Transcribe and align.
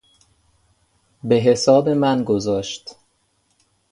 بحساب 1.23 1.89
من 1.89 2.23
گذاشت 2.23 2.95